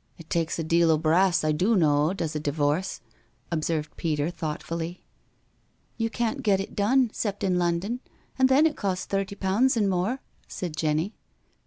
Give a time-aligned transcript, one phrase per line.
[0.00, 3.00] *' It takes a deal o' brass, I do know, does a di voorce,"
[3.50, 5.04] observed Peter thoughtfully,"
[5.96, 8.00] You can't get it done, 'cept in London—
[8.38, 11.14] and then it costs thirty pound an' more," said Jenny.